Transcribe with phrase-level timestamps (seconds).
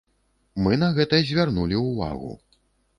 [0.67, 2.37] Мы на гэта звярнулі ўвагу.